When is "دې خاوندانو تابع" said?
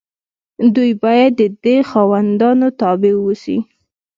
1.63-3.13